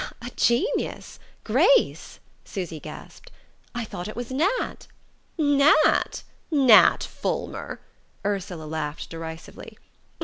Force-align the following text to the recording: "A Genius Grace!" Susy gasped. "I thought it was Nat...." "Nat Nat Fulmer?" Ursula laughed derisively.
"A 0.23 0.31
Genius 0.35 1.19
Grace!" 1.43 2.19
Susy 2.43 2.79
gasped. 2.79 3.29
"I 3.75 3.85
thought 3.85 4.07
it 4.07 4.15
was 4.15 4.31
Nat...." 4.31 4.87
"Nat 5.37 6.23
Nat 6.49 7.03
Fulmer?" 7.03 7.79
Ursula 8.25 8.63
laughed 8.65 9.11
derisively. 9.11 9.77